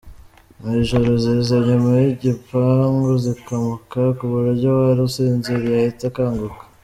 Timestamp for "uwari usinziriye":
4.73-5.75